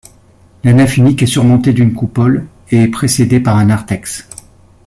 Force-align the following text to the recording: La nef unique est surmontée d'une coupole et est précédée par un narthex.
La 0.63 0.73
nef 0.73 0.97
unique 0.97 1.21
est 1.21 1.27
surmontée 1.27 1.73
d'une 1.73 1.93
coupole 1.93 2.47
et 2.71 2.81
est 2.81 2.87
précédée 2.87 3.39
par 3.39 3.57
un 3.57 3.65
narthex. 3.65 4.27